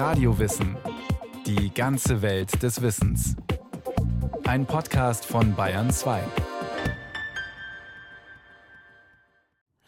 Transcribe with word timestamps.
Radiowissen. 0.00 0.78
Die 1.44 1.74
ganze 1.74 2.22
Welt 2.22 2.62
des 2.62 2.80
Wissens. 2.80 3.36
Ein 4.44 4.64
Podcast 4.64 5.26
von 5.26 5.54
Bayern 5.54 5.90
2. 5.90 6.22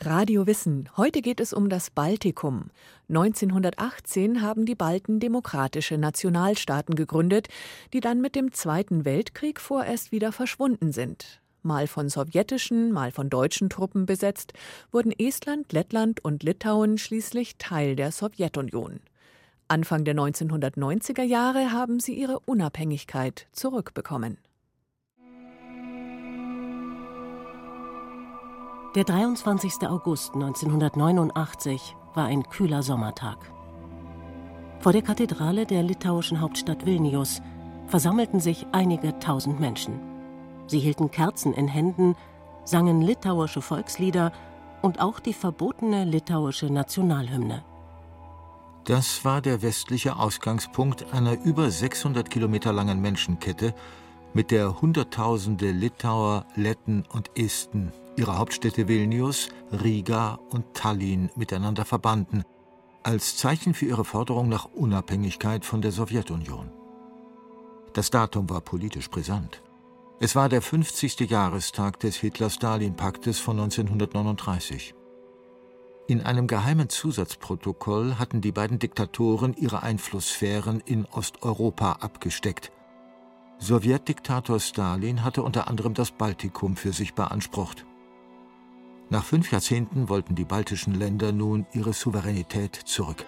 Radio 0.01 0.47
Wissen. 0.47 0.91
Heute 0.99 1.23
geht 1.23 1.41
es 1.41 1.55
um 1.55 1.71
das 1.71 1.89
Baltikum. 1.89 2.69
1918 3.09 4.43
haben 4.43 4.67
die 4.67 4.75
Balten 4.75 5.19
demokratische 5.19 5.97
Nationalstaaten 5.97 6.95
gegründet, 6.95 7.49
die 7.95 8.01
dann 8.01 8.21
mit 8.21 8.35
dem 8.35 8.53
Zweiten 8.53 9.07
Weltkrieg 9.07 9.61
vorerst 9.61 10.13
wieder 10.13 10.31
verschwunden 10.31 10.93
sind. 10.93 11.41
Mal 11.63 11.87
von 11.87 12.11
sowjetischen, 12.11 12.93
mal 12.93 13.13
von 13.13 13.31
deutschen 13.31 13.71
Truppen 13.71 14.05
besetzt, 14.05 14.53
wurden 14.91 15.13
Estland, 15.19 15.73
Lettland 15.73 16.23
und 16.23 16.43
Litauen 16.43 16.99
schließlich 16.99 17.57
Teil 17.57 17.97
der 17.97 18.13
Sowjetunion. 18.13 19.01
Anfang 19.73 20.05
der 20.05 20.15
1990er 20.15 21.23
Jahre 21.23 21.73
haben 21.73 21.99
sie 21.99 22.13
ihre 22.13 22.41
Unabhängigkeit 22.41 23.47
zurückbekommen. 23.53 24.37
Der 28.95 29.05
23. 29.05 29.89
August 29.89 30.35
1989 30.35 31.97
war 32.13 32.27
ein 32.27 32.43
kühler 32.51 32.83
Sommertag. 32.83 33.39
Vor 34.81 34.93
der 34.93 35.01
Kathedrale 35.01 35.65
der 35.65 35.83
litauischen 35.83 36.43
Hauptstadt 36.43 36.85
Vilnius 36.85 37.41
versammelten 37.87 38.41
sich 38.41 38.67
einige 38.73 39.19
tausend 39.21 39.59
Menschen. 39.59 39.99
Sie 40.67 40.81
hielten 40.81 41.11
Kerzen 41.11 41.55
in 41.55 41.67
Händen, 41.67 42.15
sangen 42.65 43.01
litauische 43.01 43.63
Volkslieder 43.63 44.33
und 44.83 45.01
auch 45.01 45.19
die 45.19 45.33
verbotene 45.33 46.05
litauische 46.05 46.67
Nationalhymne. 46.67 47.65
Das 48.85 49.25
war 49.25 49.41
der 49.41 49.63
westliche 49.63 50.17
Ausgangspunkt 50.17 51.13
einer 51.13 51.41
über 51.45 51.71
600 51.71 52.29
Kilometer 52.29 52.73
langen 52.73 53.01
Menschenkette, 53.01 53.75
mit 54.35 54.51
der 54.51 54.81
Hunderttausende 54.81 55.71
Litauer, 55.71 56.47
Letten 56.57 57.05
und 57.13 57.31
Esten 57.39 57.93
ihre 58.17 58.39
Hauptstädte 58.39 58.89
Vilnius, 58.89 59.49
Riga 59.73 60.39
und 60.51 60.75
Tallinn 60.75 61.31
miteinander 61.35 61.85
verbanden, 61.85 62.45
als 63.03 63.37
Zeichen 63.37 63.75
für 63.75 63.87
ihre 63.87 64.05
Forderung 64.05 64.49
nach 64.49 64.67
Unabhängigkeit 64.67 65.65
von 65.65 65.83
der 65.83 65.93
Sowjetunion. 65.93 66.71
Das 67.95 68.11
Datum 68.11 68.49
war 68.49 68.61
politisch 68.61 69.11
brisant. 69.11 69.63
Es 70.21 70.37
war 70.37 70.49
der 70.49 70.63
50. 70.63 71.21
Jahrestag 71.21 71.99
des 72.01 72.17
Hitler-Stalin-Paktes 72.17 73.41
von 73.41 73.59
1939. 73.59 74.95
In 76.09 76.21
einem 76.23 76.47
geheimen 76.47 76.89
Zusatzprotokoll 76.89 78.17
hatten 78.19 78.41
die 78.41 78.53
beiden 78.53 78.79
Diktatoren 78.79 79.55
ihre 79.55 79.83
Einflusssphären 79.83 80.81
in 80.85 81.07
Osteuropa 81.07 81.93
abgesteckt– 82.01 82.73
Sowjetdiktator 83.63 84.59
Stalin 84.59 85.23
hatte 85.23 85.45
unter 85.45 85.69
anderem 85.69 85.95
das 85.95 86.11
Baltikum 86.11 86.75
für 86.75 86.93
sich 86.93 87.15
beansprucht. 87.15 87.87
Nach 89.09 89.23
fünf 89.23 89.53
Jahrzehnten 89.53 90.09
wollten 90.09 90.35
die 90.35 90.45
baltischen 90.45 90.95
Länder 90.95 91.31
nun 91.31 91.67
ihre 91.73 91.93
Souveränität 91.93 92.75
zurück. 92.75 93.25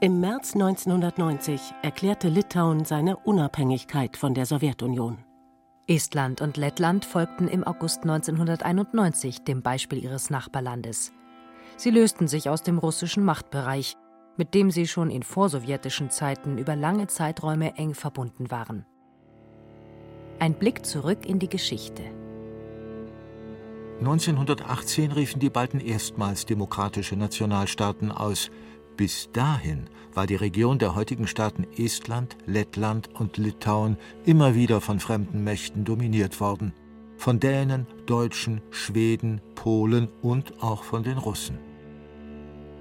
Im 0.00 0.20
März 0.20 0.54
1990 0.54 1.60
erklärte 1.82 2.28
Litauen 2.28 2.86
seine 2.86 3.18
Unabhängigkeit 3.18 4.16
von 4.16 4.32
der 4.32 4.46
Sowjetunion. 4.46 5.18
Estland 5.86 6.40
und 6.40 6.56
Lettland 6.56 7.04
folgten 7.04 7.48
im 7.48 7.64
August 7.64 8.02
1991 8.02 9.44
dem 9.44 9.62
Beispiel 9.62 10.02
ihres 10.02 10.30
Nachbarlandes. 10.30 11.12
Sie 11.76 11.90
lösten 11.90 12.28
sich 12.28 12.48
aus 12.48 12.62
dem 12.62 12.78
russischen 12.78 13.24
Machtbereich 13.24 13.96
mit 14.36 14.54
dem 14.54 14.70
sie 14.70 14.86
schon 14.86 15.10
in 15.10 15.22
vorsowjetischen 15.22 16.10
Zeiten 16.10 16.58
über 16.58 16.76
lange 16.76 17.06
Zeiträume 17.06 17.76
eng 17.76 17.94
verbunden 17.94 18.50
waren. 18.50 18.84
Ein 20.38 20.54
Blick 20.54 20.84
zurück 20.84 21.24
in 21.26 21.38
die 21.38 21.48
Geschichte. 21.48 22.02
1918 24.00 25.12
riefen 25.12 25.38
die 25.38 25.50
Balten 25.50 25.78
erstmals 25.78 26.46
demokratische 26.46 27.16
Nationalstaaten 27.16 28.10
aus. 28.10 28.50
Bis 28.96 29.28
dahin 29.32 29.88
war 30.12 30.26
die 30.26 30.36
Region 30.36 30.78
der 30.78 30.94
heutigen 30.94 31.26
Staaten 31.26 31.66
Estland, 31.76 32.36
Lettland 32.46 33.08
und 33.18 33.36
Litauen 33.36 33.96
immer 34.24 34.54
wieder 34.54 34.80
von 34.80 35.00
fremden 35.00 35.42
Mächten 35.42 35.84
dominiert 35.84 36.40
worden. 36.40 36.72
Von 37.16 37.40
Dänen, 37.40 37.86
Deutschen, 38.06 38.60
Schweden, 38.70 39.40
Polen 39.56 40.08
und 40.22 40.62
auch 40.62 40.84
von 40.84 41.02
den 41.02 41.18
Russen. 41.18 41.58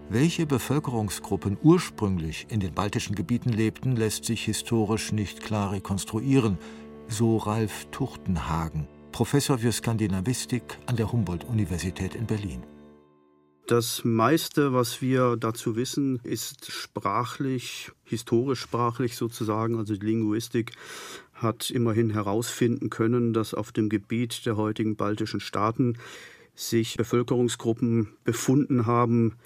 Welche 0.10 0.46
Bevölkerungsgruppen 0.46 1.58
ursprünglich 1.64 2.46
in 2.50 2.60
den 2.60 2.74
baltischen 2.74 3.16
Gebieten 3.16 3.50
lebten, 3.50 3.96
lässt 3.96 4.26
sich 4.26 4.44
historisch 4.44 5.12
nicht 5.12 5.42
klar 5.42 5.72
rekonstruieren, 5.72 6.60
so 7.08 7.38
Ralf 7.38 7.88
Tuchtenhagen, 7.90 8.88
Professor 9.12 9.58
für 9.58 9.72
Skandinavistik 9.72 10.78
an 10.86 10.98
der 10.98 11.12
Humboldt-Universität 11.12 12.14
in 12.14 12.28
Berlin. 12.28 12.64
Das 13.68 14.04
meiste, 14.04 14.74
was 14.74 15.02
wir 15.02 15.38
dazu 15.38 15.78
wissen, 15.78 16.20
ist 16.24 16.70
sprachlich, 16.70 17.92
historisch 18.04 18.60
sprachlich 18.60 19.16
sozusagen, 19.16 19.78
also 19.78 19.96
die 19.96 20.06
Linguistik 20.06 20.74
hat 21.34 21.70
immerhin 21.70 22.10
herausfinden 22.10 22.90
können, 22.90 23.32
dass 23.32 23.54
auf 23.54 23.72
dem 23.72 23.88
Gebiet 23.88 24.46
der 24.46 24.58
heutigen 24.58 24.98
baltischen 24.98 25.40
Staaten 25.40 25.98
sich 26.56 26.98
Bevölkerungsgruppen 26.98 28.10
befunden 28.26 28.86
haben, 28.86 29.38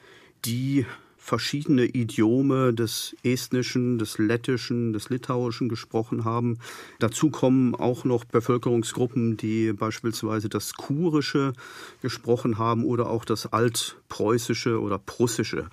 die 0.45 0.85
verschiedene 1.27 1.83
Idiome 1.83 2.73
des 2.73 3.13
Estnischen, 3.21 3.99
des 3.99 4.17
Lettischen, 4.17 4.93
des 4.93 5.09
Litauischen 5.09 5.67
gesprochen 5.67 6.23
haben. 6.23 6.57
Dazu 6.99 7.29
kommen 7.29 7.75
auch 7.75 8.05
noch 8.05 8.23
Bevölkerungsgruppen, 8.23 9.35
die 9.35 9.73
beispielsweise 9.73 10.47
das 10.47 10.75
Kurische 10.75 11.51
gesprochen 12.01 12.57
haben 12.57 12.85
oder 12.85 13.09
auch 13.09 13.25
das 13.25 13.51
Altpreußische 13.51 14.79
oder 14.79 14.99
Prussische. 14.99 15.69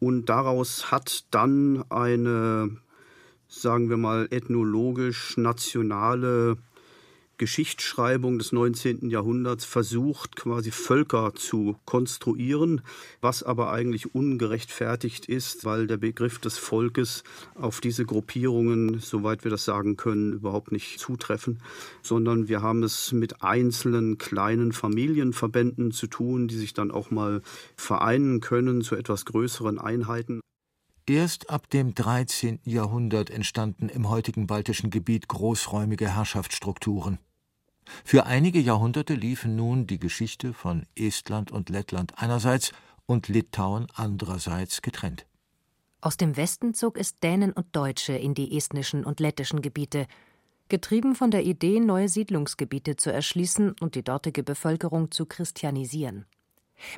Und 0.00 0.26
daraus 0.26 0.92
hat 0.92 1.24
dann 1.30 1.82
eine, 1.88 2.68
sagen 3.48 3.88
wir 3.88 3.96
mal, 3.96 4.28
ethnologisch 4.30 5.38
nationale 5.38 6.58
Geschichtsschreibung 7.40 8.38
des 8.38 8.52
19. 8.52 9.08
Jahrhunderts 9.08 9.64
versucht, 9.64 10.36
quasi 10.36 10.70
Völker 10.70 11.34
zu 11.34 11.74
konstruieren, 11.86 12.82
was 13.22 13.42
aber 13.42 13.72
eigentlich 13.72 14.14
ungerechtfertigt 14.14 15.24
ist, 15.24 15.64
weil 15.64 15.86
der 15.86 15.96
Begriff 15.96 16.38
des 16.38 16.58
Volkes 16.58 17.24
auf 17.54 17.80
diese 17.80 18.04
Gruppierungen, 18.04 18.98
soweit 18.98 19.42
wir 19.42 19.50
das 19.50 19.64
sagen 19.64 19.96
können, 19.96 20.34
überhaupt 20.34 20.70
nicht 20.70 21.00
zutreffen, 21.00 21.62
sondern 22.02 22.48
wir 22.48 22.60
haben 22.60 22.82
es 22.82 23.10
mit 23.12 23.42
einzelnen 23.42 24.18
kleinen 24.18 24.72
Familienverbänden 24.72 25.92
zu 25.92 26.08
tun, 26.08 26.46
die 26.46 26.58
sich 26.58 26.74
dann 26.74 26.90
auch 26.90 27.10
mal 27.10 27.40
vereinen 27.74 28.40
können 28.40 28.82
zu 28.82 28.96
etwas 28.96 29.24
größeren 29.24 29.78
Einheiten. 29.78 30.40
Erst 31.08 31.48
ab 31.48 31.70
dem 31.70 31.94
13. 31.94 32.60
Jahrhundert 32.64 33.30
entstanden 33.30 33.88
im 33.88 34.10
heutigen 34.10 34.46
baltischen 34.46 34.90
Gebiet 34.90 35.26
großräumige 35.26 36.14
Herrschaftsstrukturen. 36.14 37.18
Für 38.04 38.26
einige 38.26 38.60
Jahrhunderte 38.60 39.14
liefen 39.14 39.56
nun 39.56 39.86
die 39.86 39.98
Geschichte 39.98 40.52
von 40.52 40.86
Estland 40.96 41.50
und 41.50 41.68
Lettland 41.68 42.14
einerseits 42.16 42.72
und 43.06 43.28
Litauen 43.28 43.86
andererseits 43.94 44.82
getrennt. 44.82 45.26
Aus 46.00 46.16
dem 46.16 46.36
Westen 46.36 46.72
zog 46.72 46.96
es 46.96 47.18
Dänen 47.18 47.52
und 47.52 47.76
Deutsche 47.76 48.14
in 48.14 48.34
die 48.34 48.56
estnischen 48.56 49.04
und 49.04 49.20
lettischen 49.20 49.60
Gebiete, 49.60 50.06
getrieben 50.68 51.14
von 51.14 51.30
der 51.30 51.44
Idee, 51.44 51.80
neue 51.80 52.08
Siedlungsgebiete 52.08 52.96
zu 52.96 53.12
erschließen 53.12 53.74
und 53.80 53.94
die 53.96 54.04
dortige 54.04 54.42
Bevölkerung 54.42 55.10
zu 55.10 55.26
christianisieren. 55.26 56.24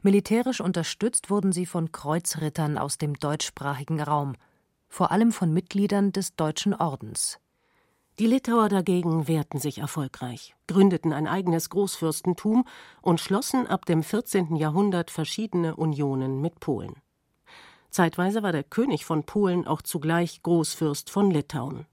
Militärisch 0.03 0.61
unterstützt 0.61 1.31
wurden 1.31 1.51
sie 1.51 1.67
von 1.67 1.91
Kreuzrittern 1.91 2.79
aus 2.79 2.99
dem 2.99 3.15
deutschsprachigen 3.15 4.01
Raum, 4.01 4.37
vor 4.89 5.11
allem 5.11 5.33
von 5.33 5.53
Mitgliedern 5.53 6.13
des 6.13 6.37
Deutschen 6.37 6.75
Ordens. 6.75 7.41
Die 8.19 8.27
Litauer 8.27 8.69
dagegen 8.69 9.27
wehrten 9.27 9.59
sich 9.59 9.79
erfolgreich, 9.79 10.55
gründeten 10.67 11.15
ein 11.15 11.27
eigenes 11.27 11.71
Großfürstentum 11.71 12.67
und 13.01 13.21
schlossen 13.21 13.67
ab 13.67 13.87
dem 13.87 14.03
14. 14.03 14.55
Jahrhundert 14.57 15.11
verschiedene 15.11 15.77
Unionen 15.77 16.43
mit 16.43 16.61
Polen. 16.61 16.97
Zeitweise 17.89 18.43
war 18.43 18.53
der 18.53 18.65
König 18.65 19.07
von 19.07 19.25
Polen 19.25 19.67
auch 19.67 19.81
zugleich 19.81 20.43
Großfürst 20.43 21.09
von 21.09 21.31
Litauen. 21.31 21.87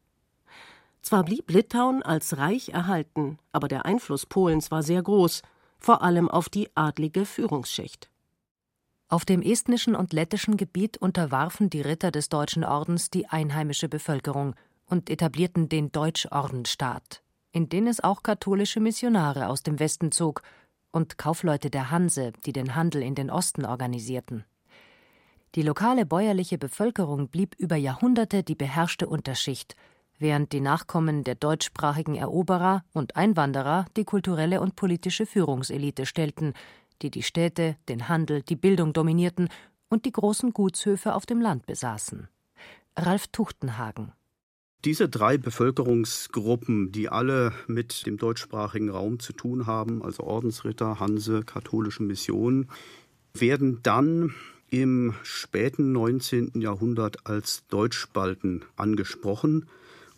Zwar 1.02 1.24
blieb 1.24 1.50
Litauen 1.50 2.04
als 2.04 2.38
Reich 2.38 2.70
erhalten, 2.70 3.40
aber 3.54 3.70
der 3.70 3.86
Einfluss 3.86 4.26
Polens 4.26 4.72
war 4.72 4.84
sehr 4.84 5.02
groß, 5.02 5.42
vor 5.78 6.02
allem 6.02 6.30
auf 6.30 6.50
die 6.50 6.70
adlige 6.76 7.26
Führungsschicht. 7.26 8.10
Auf 9.08 9.24
dem 9.24 9.42
estnischen 9.42 9.96
und 9.96 10.12
lettischen 10.12 10.58
Gebiet 10.58 10.98
unterwarfen 10.98 11.70
die 11.70 11.82
Ritter 11.82 12.12
des 12.12 12.28
Deutschen 12.28 12.66
Ordens 12.66 13.10
die 13.10 13.28
einheimische 13.28 13.88
Bevölkerung– 13.88 14.54
und 14.90 15.10
etablierten 15.10 15.70
den 15.70 15.92
Deutschordenstaat, 15.92 17.22
in 17.52 17.70
den 17.70 17.88
es 17.88 18.04
auch 18.04 18.24
katholische 18.24 18.80
Missionare 18.80 19.48
aus 19.48 19.64
dem 19.64 19.80
Westen 19.80 20.12
zog 20.12 20.42
und 20.92 21.18
Kaufleute 21.18 21.70
der 21.70 21.92
Hanse, 21.92 22.34
die 22.46 22.54
den 22.54 22.76
Handel 22.76 23.02
in 23.04 23.16
den 23.16 23.30
Osten 23.30 23.66
organisierten. 23.66 24.44
Die 25.56 25.62
lokale 25.62 26.06
bäuerliche 26.06 26.58
Bevölkerung 26.58 27.30
blieb 27.30 27.56
über 27.58 27.76
Jahrhunderte 27.76 28.44
die 28.44 28.56
beherrschte 28.56 29.08
Unterschicht, 29.08 29.76
während 30.20 30.52
die 30.52 30.62
Nachkommen 30.62 31.24
der 31.24 31.36
deutschsprachigen 31.36 32.16
Eroberer 32.16 32.84
und 32.94 33.16
Einwanderer 33.16 33.86
die 33.96 34.04
kulturelle 34.04 34.62
und 34.62 34.76
politische 34.76 35.26
Führungselite 35.26 36.06
stellten, 36.06 36.54
die 37.02 37.10
die 37.10 37.24
Städte, 37.24 37.78
den 37.88 38.10
Handel, 38.10 38.42
die 38.44 38.56
Bildung 38.56 38.94
dominierten 38.94 39.50
und 39.90 40.06
die 40.06 40.12
großen 40.12 40.54
Gutshöfe 40.54 41.16
auf 41.16 41.26
dem 41.26 41.42
Land 41.42 41.66
besaßen. 41.66 42.28
Ralf 42.96 43.28
Tuchtenhagen 43.28 44.12
diese 44.86 45.10
drei 45.10 45.38
Bevölkerungsgruppen, 45.38 46.92
die 46.92 47.10
alle 47.10 47.54
mit 47.68 48.06
dem 48.06 48.18
deutschsprachigen 48.18 48.90
Raum 48.90 49.20
zu 49.20 49.34
tun 49.34 49.68
haben, 49.68 50.02
also 50.04 50.24
Ordensritter, 50.24 51.00
Hanse, 51.00 51.44
katholische 51.44 52.04
Missionen, 52.04 52.70
werden 53.34 53.80
dann 53.84 54.34
im 54.70 55.14
späten 55.24 55.92
19. 55.92 56.62
Jahrhundert 56.62 57.26
als 57.26 57.68
Deutschspalten 57.68 58.64
angesprochen 58.76 59.66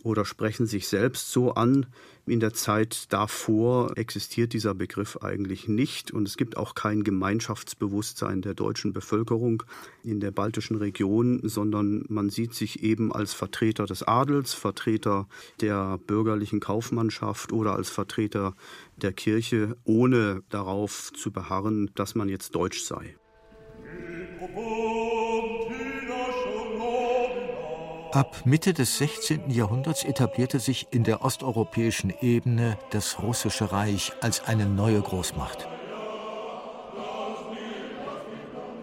oder 0.02 0.24
sprechen 0.24 0.66
sich 0.66 0.88
selbst 0.88 1.30
so 1.30 1.52
an. 1.54 1.86
In 2.26 2.38
der 2.38 2.52
Zeit 2.52 3.12
davor 3.12 3.96
existiert 3.96 4.52
dieser 4.52 4.74
Begriff 4.74 5.18
eigentlich 5.22 5.66
nicht 5.66 6.12
und 6.12 6.28
es 6.28 6.36
gibt 6.36 6.56
auch 6.56 6.74
kein 6.74 7.02
Gemeinschaftsbewusstsein 7.02 8.42
der 8.42 8.54
deutschen 8.54 8.92
Bevölkerung 8.92 9.64
in 10.04 10.20
der 10.20 10.30
baltischen 10.30 10.76
Region, 10.76 11.40
sondern 11.42 12.04
man 12.08 12.30
sieht 12.30 12.54
sich 12.54 12.82
eben 12.82 13.12
als 13.12 13.32
Vertreter 13.32 13.86
des 13.86 14.02
Adels, 14.02 14.54
Vertreter 14.54 15.26
der 15.60 15.98
bürgerlichen 15.98 16.60
Kaufmannschaft 16.60 17.52
oder 17.52 17.74
als 17.74 17.90
Vertreter 17.90 18.54
der 18.96 19.12
Kirche, 19.12 19.76
ohne 19.84 20.42
darauf 20.48 21.12
zu 21.12 21.32
beharren, 21.32 21.90
dass 21.94 22.14
man 22.14 22.28
jetzt 22.28 22.54
deutsch 22.54 22.82
sei. 22.82 23.16
Ab 28.12 28.42
Mitte 28.44 28.74
des 28.74 28.98
16. 28.98 29.48
Jahrhunderts 29.48 30.04
etablierte 30.04 30.60
sich 30.60 30.86
in 30.90 31.02
der 31.02 31.24
osteuropäischen 31.24 32.12
Ebene 32.20 32.76
das 32.90 33.22
Russische 33.22 33.72
Reich 33.72 34.12
als 34.20 34.44
eine 34.44 34.66
neue 34.66 35.00
Großmacht. 35.00 35.66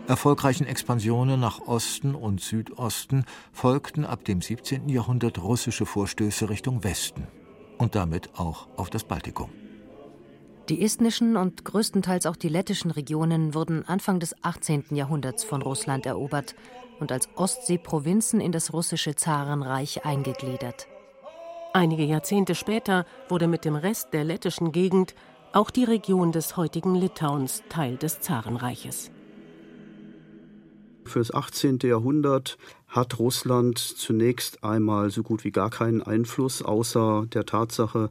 Erfolgreichen 0.07 0.65
Expansionen 0.65 1.39
nach 1.39 1.59
Osten 1.67 2.15
und 2.15 2.41
Südosten 2.41 3.23
folgten 3.53 4.03
ab 4.03 4.25
dem 4.25 4.41
17. 4.41 4.89
Jahrhundert 4.89 5.37
russische 5.37 5.85
Vorstöße 5.85 6.49
Richtung 6.49 6.83
Westen 6.83 7.27
und 7.77 7.93
damit 7.93 8.31
auch 8.39 8.67
auf 8.77 8.89
das 8.89 9.03
Baltikum. 9.03 9.51
Die 10.69 10.81
estnischen 10.81 11.37
und 11.37 11.65
größtenteils 11.65 12.25
auch 12.25 12.35
die 12.35 12.49
lettischen 12.49 12.89
Regionen 12.89 13.53
wurden 13.53 13.87
Anfang 13.87 14.19
des 14.19 14.35
18. 14.43 14.85
Jahrhunderts 14.89 15.43
von 15.43 15.61
Russland 15.61 16.07
erobert 16.07 16.55
und 16.99 17.11
als 17.11 17.29
Ostseeprovinzen 17.35 18.41
in 18.41 18.51
das 18.51 18.73
russische 18.73 19.15
Zarenreich 19.15 20.05
eingegliedert. 20.05 20.87
Einige 21.73 22.03
Jahrzehnte 22.03 22.55
später 22.55 23.05
wurde 23.27 23.47
mit 23.47 23.63
dem 23.63 23.75
Rest 23.75 24.13
der 24.13 24.23
lettischen 24.23 24.71
Gegend 24.71 25.13
auch 25.53 25.69
die 25.69 25.83
Region 25.83 26.31
des 26.31 26.57
heutigen 26.57 26.95
Litauens 26.95 27.63
Teil 27.69 27.97
des 27.97 28.19
Zarenreiches. 28.21 29.11
Für 31.05 31.19
das 31.19 31.33
18. 31.33 31.79
Jahrhundert 31.83 32.57
hat 32.87 33.17
Russland 33.17 33.79
zunächst 33.79 34.63
einmal 34.63 35.09
so 35.09 35.23
gut 35.23 35.43
wie 35.43 35.51
gar 35.51 35.69
keinen 35.69 36.03
Einfluss, 36.03 36.61
außer 36.61 37.25
der 37.33 37.45
Tatsache, 37.45 38.09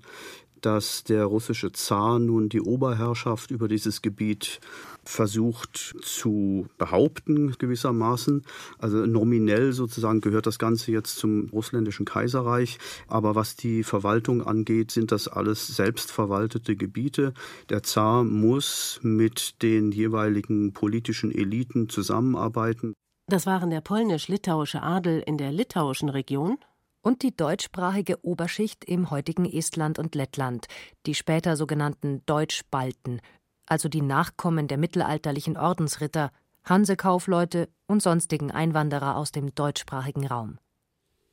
dass 0.60 1.04
der 1.04 1.24
russische 1.24 1.72
Zar 1.72 2.18
nun 2.18 2.48
die 2.48 2.60
Oberherrschaft 2.60 3.50
über 3.50 3.68
dieses 3.68 4.02
Gebiet 4.02 4.60
versucht 5.08 5.96
zu 6.02 6.68
behaupten, 6.76 7.56
gewissermaßen. 7.58 8.44
Also 8.78 9.06
nominell 9.06 9.72
sozusagen 9.72 10.20
gehört 10.20 10.46
das 10.46 10.58
Ganze 10.58 10.92
jetzt 10.92 11.16
zum 11.16 11.48
russländischen 11.48 12.04
Kaiserreich. 12.04 12.78
Aber 13.08 13.34
was 13.34 13.56
die 13.56 13.84
Verwaltung 13.84 14.42
angeht, 14.42 14.90
sind 14.90 15.10
das 15.10 15.26
alles 15.26 15.66
selbstverwaltete 15.66 16.76
Gebiete. 16.76 17.32
Der 17.70 17.82
Zar 17.82 18.22
muss 18.22 19.00
mit 19.02 19.62
den 19.62 19.92
jeweiligen 19.92 20.74
politischen 20.74 21.32
Eliten 21.34 21.88
zusammenarbeiten. 21.88 22.92
Das 23.28 23.46
waren 23.46 23.70
der 23.70 23.80
polnisch-litauische 23.80 24.82
Adel 24.82 25.22
in 25.26 25.38
der 25.38 25.52
litauischen 25.52 26.10
Region 26.10 26.58
und 27.02 27.22
die 27.22 27.34
deutschsprachige 27.34 28.22
Oberschicht 28.22 28.84
im 28.84 29.10
heutigen 29.10 29.46
Estland 29.46 29.98
und 29.98 30.14
Lettland, 30.14 30.66
die 31.06 31.14
später 31.14 31.56
sogenannten 31.56 32.22
Deutschbalten, 32.26 33.20
also 33.68 33.88
die 33.88 34.02
Nachkommen 34.02 34.68
der 34.68 34.78
mittelalterlichen 34.78 35.56
Ordensritter, 35.56 36.30
Hansekaufleute 36.64 37.68
und 37.86 38.02
sonstigen 38.02 38.50
Einwanderer 38.50 39.16
aus 39.16 39.32
dem 39.32 39.54
deutschsprachigen 39.54 40.26
Raum. 40.26 40.58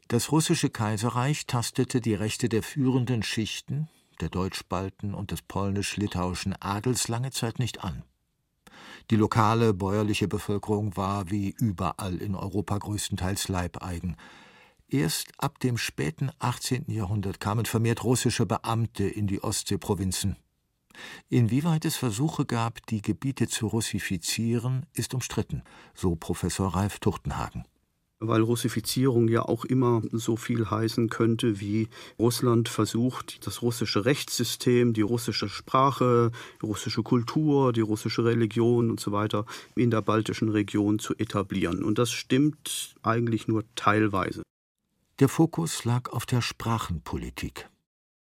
Das 0.07 0.31
russische 0.31 0.69
Kaiserreich 0.69 1.47
tastete 1.47 1.99
die 1.99 2.13
Rechte 2.13 2.47
der 2.47 2.61
führenden 2.61 3.23
Schichten, 3.23 3.89
der 4.21 4.29
Deutschbalten 4.29 5.13
und 5.13 5.31
des 5.31 5.41
polnisch-litauischen 5.41 6.55
Adels 6.61 7.07
lange 7.07 7.31
Zeit 7.31 7.59
nicht 7.59 7.83
an. 7.83 8.03
Die 9.11 9.15
lokale 9.15 9.73
bäuerliche 9.73 10.27
Bevölkerung 10.27 10.95
war 10.95 11.29
wie 11.31 11.55
überall 11.59 12.17
in 12.17 12.35
Europa 12.35 12.77
größtenteils 12.77 13.47
Leibeigen. 13.49 14.15
Erst 14.87 15.31
ab 15.37 15.59
dem 15.59 15.77
späten 15.77 16.31
18. 16.39 16.85
Jahrhundert 16.87 17.39
kamen 17.39 17.65
vermehrt 17.65 18.03
russische 18.03 18.45
Beamte 18.45 19.05
in 19.05 19.27
die 19.27 19.43
Ostseeprovinzen. 19.43 20.37
Inwieweit 21.29 21.85
es 21.85 21.95
Versuche 21.95 22.45
gab, 22.45 22.85
die 22.87 23.01
Gebiete 23.01 23.47
zu 23.47 23.67
russifizieren, 23.67 24.85
ist 24.93 25.13
umstritten, 25.13 25.63
so 25.93 26.15
Professor 26.15 26.75
Ralf 26.75 26.99
Tuchtenhagen 26.99 27.65
weil 28.19 28.41
Russifizierung 28.41 29.27
ja 29.27 29.43
auch 29.43 29.65
immer 29.65 30.01
so 30.11 30.35
viel 30.35 30.69
heißen 30.69 31.09
könnte, 31.09 31.59
wie 31.59 31.89
Russland 32.17 32.69
versucht, 32.69 33.45
das 33.45 33.61
russische 33.61 34.05
Rechtssystem, 34.05 34.93
die 34.93 35.01
russische 35.01 35.49
Sprache, 35.49 36.31
die 36.61 36.65
russische 36.65 37.03
Kultur, 37.03 37.73
die 37.73 37.81
russische 37.81 38.23
Religion 38.23 38.89
und 38.89 38.99
so 38.99 39.11
weiter 39.11 39.45
in 39.75 39.91
der 39.91 40.01
baltischen 40.01 40.49
Region 40.49 40.99
zu 40.99 41.15
etablieren. 41.15 41.83
Und 41.83 41.97
das 41.97 42.11
stimmt 42.11 42.95
eigentlich 43.03 43.47
nur 43.47 43.63
teilweise. 43.75 44.43
Der 45.19 45.29
Fokus 45.29 45.85
lag 45.85 46.09
auf 46.11 46.25
der 46.25 46.41
Sprachenpolitik. 46.41 47.69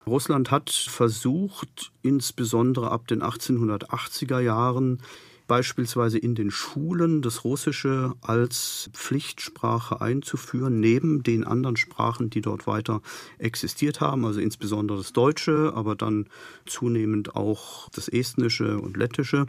Russland 0.06 0.52
hat 0.52 0.70
versucht, 0.70 1.92
insbesondere 2.02 2.92
ab 2.92 3.08
den 3.08 3.24
1880er 3.24 4.40
Jahren, 4.40 5.02
beispielsweise 5.48 6.18
in 6.18 6.36
den 6.36 6.52
Schulen 6.52 7.22
das 7.22 7.44
Russische 7.44 8.14
als 8.22 8.90
Pflichtsprache 8.94 10.02
einzuführen, 10.02 10.80
neben 10.80 11.24
den 11.24 11.44
anderen 11.44 11.78
Sprachen, 11.78 12.30
die 12.30 12.42
dort 12.42 12.66
weiter 12.68 13.02
existiert 13.38 14.02
haben, 14.02 14.26
also 14.26 14.40
insbesondere 14.40 14.98
das 14.98 15.14
Deutsche, 15.14 15.74
aber 15.76 15.96
dann 15.96 16.28
zunehmend 16.66 17.36
auch 17.36 17.90
das 17.90 18.08
Estnische 18.08 18.80
und 18.80 18.98
Lettische 18.98 19.46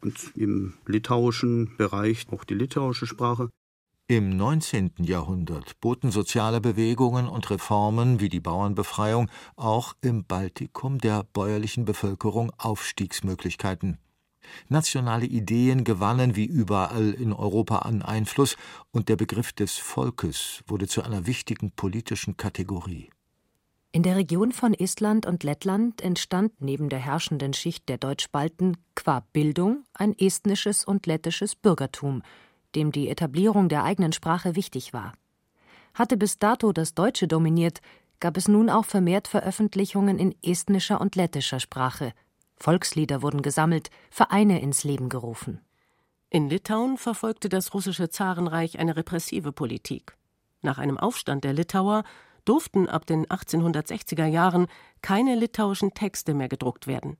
und 0.00 0.32
im 0.36 0.74
litauischen 0.86 1.76
Bereich 1.76 2.26
auch 2.30 2.44
die 2.44 2.54
litauische 2.54 3.06
Sprache. 3.06 3.50
Im 4.08 4.36
19. 4.36 4.92
Jahrhundert 4.98 5.80
boten 5.80 6.10
soziale 6.10 6.60
Bewegungen 6.60 7.28
und 7.28 7.48
Reformen 7.50 8.20
wie 8.20 8.28
die 8.28 8.40
Bauernbefreiung 8.40 9.30
auch 9.56 9.94
im 10.02 10.24
Baltikum 10.24 10.98
der 10.98 11.24
bäuerlichen 11.32 11.84
Bevölkerung 11.84 12.52
Aufstiegsmöglichkeiten. 12.58 13.98
Nationale 14.68 15.26
Ideen 15.26 15.84
gewannen 15.84 16.36
wie 16.36 16.46
überall 16.46 17.12
in 17.12 17.32
Europa 17.32 17.78
an 17.78 18.02
Einfluss, 18.02 18.56
und 18.90 19.08
der 19.08 19.16
Begriff 19.16 19.52
des 19.52 19.78
Volkes 19.78 20.64
wurde 20.66 20.88
zu 20.88 21.02
einer 21.02 21.26
wichtigen 21.26 21.70
politischen 21.70 22.36
Kategorie. 22.36 23.08
In 23.92 24.02
der 24.02 24.16
Region 24.16 24.52
von 24.52 24.74
Estland 24.74 25.26
und 25.26 25.44
Lettland 25.44 26.00
entstand 26.02 26.52
neben 26.60 26.88
der 26.88 26.98
herrschenden 26.98 27.52
Schicht 27.52 27.88
der 27.88 27.98
Deutschbalten 27.98 28.78
qua 28.94 29.24
Bildung 29.32 29.84
ein 29.94 30.18
estnisches 30.18 30.84
und 30.84 31.06
lettisches 31.06 31.54
Bürgertum, 31.54 32.22
dem 32.74 32.92
die 32.92 33.08
Etablierung 33.08 33.68
der 33.68 33.84
eigenen 33.84 34.12
Sprache 34.12 34.56
wichtig 34.56 34.92
war. 34.92 35.12
Hatte 35.94 36.16
bis 36.16 36.38
dato 36.38 36.72
das 36.72 36.94
Deutsche 36.94 37.28
dominiert, 37.28 37.80
gab 38.20 38.36
es 38.36 38.48
nun 38.48 38.70
auch 38.70 38.84
vermehrt 38.84 39.28
Veröffentlichungen 39.28 40.18
in 40.18 40.34
estnischer 40.42 41.00
und 41.00 41.16
lettischer 41.16 41.60
Sprache. 41.60 42.12
Volkslieder 42.56 43.20
wurden 43.20 43.42
gesammelt, 43.42 43.90
Vereine 44.10 44.60
ins 44.60 44.84
Leben 44.84 45.08
gerufen. 45.08 45.60
In 46.30 46.48
Litauen 46.48 46.96
verfolgte 46.96 47.48
das 47.48 47.74
russische 47.74 48.08
Zarenreich 48.08 48.78
eine 48.78 48.96
repressive 48.96 49.52
Politik. 49.52 50.16
Nach 50.62 50.78
einem 50.78 50.96
Aufstand 50.96 51.44
der 51.44 51.52
Litauer 51.52 52.04
durften 52.44 52.88
ab 52.88 53.04
den 53.04 53.26
1860er 53.26 54.26
Jahren 54.26 54.68
keine 55.02 55.34
litauischen 55.34 55.92
Texte 55.92 56.32
mehr 56.32 56.48
gedruckt 56.48 56.86
werden. 56.86 57.16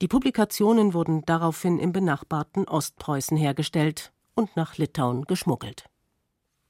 Die 0.00 0.08
Publikationen 0.08 0.94
wurden 0.94 1.24
daraufhin 1.26 1.78
im 1.78 1.92
benachbarten 1.92 2.68
Ostpreußen 2.68 3.36
hergestellt 3.36 4.12
und 4.34 4.56
nach 4.56 4.78
Litauen 4.78 5.24
geschmuggelt. 5.24 5.84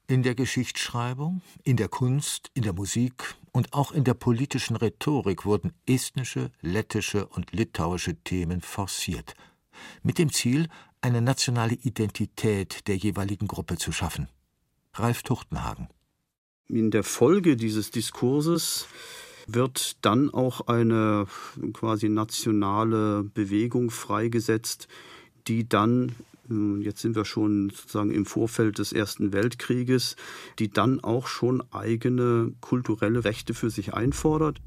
In 0.07 0.23
der 0.23 0.35
Geschichtsschreibung, 0.35 1.41
in 1.63 1.77
der 1.77 1.87
Kunst, 1.87 2.51
in 2.53 2.63
der 2.63 2.73
Musik 2.73 3.35
und 3.51 3.73
auch 3.73 3.91
in 3.91 4.03
der 4.03 4.13
politischen 4.13 4.75
Rhetorik 4.75 5.45
wurden 5.45 5.73
estnische, 5.85 6.51
lettische 6.61 7.27
und 7.27 7.53
litauische 7.53 8.15
Themen 8.15 8.61
forciert, 8.61 9.35
mit 10.03 10.17
dem 10.17 10.31
Ziel, 10.31 10.67
eine 10.99 11.21
nationale 11.21 11.75
Identität 11.75 12.87
der 12.87 12.97
jeweiligen 12.97 13.47
Gruppe 13.47 13.77
zu 13.77 13.91
schaffen. 13.91 14.27
Ralf 14.93 15.23
Tuchtenhagen. 15.23 15.87
In 16.67 16.91
der 16.91 17.03
Folge 17.03 17.55
dieses 17.55 17.91
Diskurses 17.91 18.87
wird 19.47 20.05
dann 20.05 20.33
auch 20.33 20.67
eine 20.67 21.25
quasi 21.73 22.09
nationale 22.09 23.23
Bewegung 23.23 23.89
freigesetzt, 23.89 24.87
die 25.47 25.67
dann 25.67 26.15
jetzt 26.49 27.01
sind 27.01 27.15
wir 27.15 27.25
schon 27.25 27.69
sozusagen 27.69 28.11
im 28.11 28.25
Vorfeld 28.25 28.79
des 28.79 28.91
Ersten 28.93 29.33
Weltkrieges, 29.33 30.15
die 30.59 30.69
dann 30.69 30.99
auch 30.99 31.27
schon 31.27 31.63
eigene 31.71 32.53
kulturelle 32.61 33.23
Rechte 33.23 33.53
für 33.53 33.69
sich 33.69 33.93
einfordert. 33.93 34.61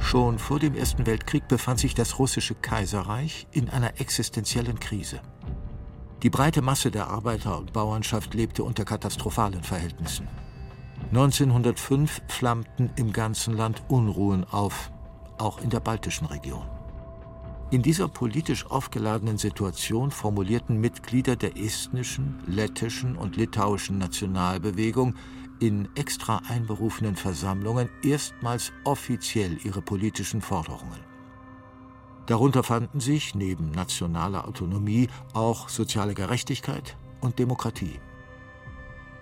Schon 0.00 0.38
vor 0.38 0.58
dem 0.60 0.74
Ersten 0.74 1.06
Weltkrieg 1.06 1.48
befand 1.48 1.80
sich 1.80 1.94
das 1.94 2.18
russische 2.18 2.54
Kaiserreich 2.54 3.48
in 3.52 3.68
einer 3.68 4.00
existenziellen 4.00 4.78
Krise. 4.78 5.20
Die 6.22 6.30
breite 6.30 6.62
Masse 6.62 6.90
der 6.90 7.08
Arbeiter- 7.08 7.58
und 7.58 7.72
Bauernschaft 7.72 8.34
lebte 8.34 8.64
unter 8.64 8.84
katastrophalen 8.84 9.62
Verhältnissen. 9.62 10.28
1905 11.10 12.22
flammten 12.28 12.90
im 12.96 13.12
ganzen 13.12 13.56
Land 13.56 13.82
Unruhen 13.88 14.44
auf, 14.44 14.90
auch 15.38 15.60
in 15.62 15.70
der 15.70 15.80
baltischen 15.80 16.26
Region. 16.26 16.77
In 17.70 17.82
dieser 17.82 18.08
politisch 18.08 18.64
aufgeladenen 18.64 19.36
Situation 19.36 20.10
formulierten 20.10 20.80
Mitglieder 20.80 21.36
der 21.36 21.58
estnischen, 21.58 22.42
lettischen 22.46 23.14
und 23.14 23.36
litauischen 23.36 23.98
Nationalbewegung 23.98 25.14
in 25.60 25.86
extra 25.94 26.40
einberufenen 26.48 27.14
Versammlungen 27.14 27.90
erstmals 28.02 28.72
offiziell 28.84 29.58
ihre 29.64 29.82
politischen 29.82 30.40
Forderungen. 30.40 31.00
Darunter 32.24 32.62
fanden 32.62 33.00
sich 33.00 33.34
neben 33.34 33.70
nationaler 33.70 34.48
Autonomie 34.48 35.08
auch 35.34 35.68
soziale 35.68 36.14
Gerechtigkeit 36.14 36.96
und 37.20 37.38
Demokratie. 37.38 38.00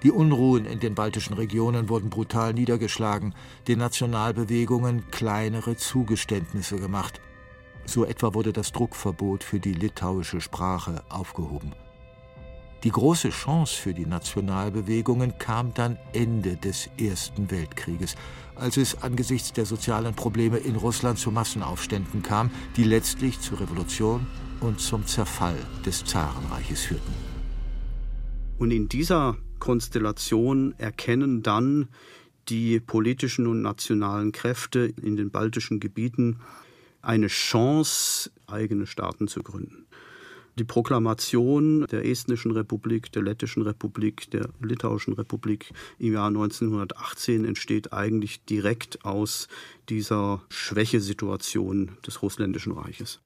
Die 0.05 0.13
Unruhen 0.13 0.67
in 0.67 0.79
den 0.79 0.95
baltischen 0.95 1.35
Regionen 1.35 1.89
wurden 1.89 2.11
brutal 2.11 2.55
niedergeschlagen, 2.55 3.35
den 3.67 3.81
Nationalbewegungen 3.81 5.11
kleinere 5.11 5.75
Zugeständnisse 5.75 6.77
gemacht 6.77 7.21
so 7.87 8.05
etwa 8.05 8.35
wurde 8.35 8.53
das 8.53 8.73
Druckverbot 8.73 9.45
für 9.45 9.61
die 9.61 9.73
litauische 9.73 10.41
Sprache 10.41 11.03
aufgehoben. 11.09 11.73
Die 12.85 12.91
große 12.91 13.31
Chance 13.31 13.75
für 13.75 13.95
die 13.95 14.07
Nationalbewegungen 14.07 15.39
kam 15.39 15.75
dann 15.75 15.99
Ende 16.13 16.57
des 16.57 16.89
Ersten 16.99 17.51
Weltkrieges, 17.51 18.15
als 18.55 18.77
es 18.77 19.03
angesichts 19.03 19.53
der 19.53 19.67
sozialen 19.67 20.15
Probleme 20.15 20.59
in 20.59 20.77
Russland 20.77 21.19
zu 21.19 21.31
Massenaufständen 21.31 22.23
kam, 22.23 22.51
die 22.77 22.85
letztlich 22.85 23.41
zur 23.41 23.61
Revolution 23.61 24.27
und 24.61 24.81
zum 24.81 25.07
Zerfall 25.07 25.57
des 25.85 26.05
Zarenreiches 26.05 26.83
führten. 26.83 27.13
Und 28.59 28.71
in 28.71 28.89
dieser 28.89 29.37
Konstellation 29.59 30.75
erkennen 30.79 31.43
dann 31.43 31.89
die 32.49 32.79
politischen 32.79 33.47
und 33.47 33.63
nationalen 33.63 34.33
Kräfte 34.33 34.93
in 35.03 35.17
den 35.17 35.31
baltischen 35.31 35.81
Gebieten 35.81 36.39
eine 37.07 37.29
Chance, 37.29 38.31
eigene 38.47 38.87
Staaten 38.87 39.29
zu 39.29 39.43
gründen. 39.43 39.87
Die 40.59 40.65
Proklamation 40.65 41.87
der 41.87 42.07
Estnischen 42.07 42.51
Republik, 42.51 43.13
der 43.13 43.23
Lettischen 43.23 43.63
Republik, 43.63 44.31
der 44.31 44.49
Litauischen 44.63 45.13
Republik 45.13 45.71
im 45.99 46.15
Jahr 46.15 46.29
1918 46.29 47.45
entsteht 47.45 47.93
eigentlich 47.93 48.43
direkt 48.47 49.05
aus 49.05 49.49
dieser 49.91 50.43
Schwächesituation 50.49 51.99
des 52.07 52.23
Russländischen 52.23 52.73
Reiches. 52.73 53.21